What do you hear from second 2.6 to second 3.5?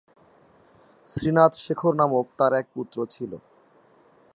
এক পুত্র ছিল।